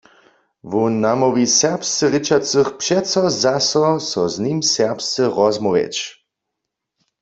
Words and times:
Wón 0.71 0.93
namołwi 1.05 1.45
serbsce 1.59 2.05
rěčacych 2.13 2.69
přeco 2.81 3.21
zaso, 3.41 3.85
so 4.09 4.21
z 4.33 4.35
nim 4.45 4.59
serbsce 4.73 5.21
rozmołwjeć. 5.37 5.95